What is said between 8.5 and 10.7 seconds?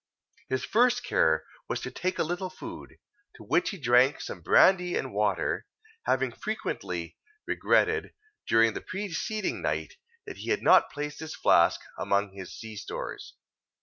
the preceding night, that he had